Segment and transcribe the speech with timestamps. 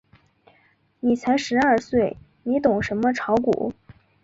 [0.99, 3.71] 你才十二岁，你懂什么炒股？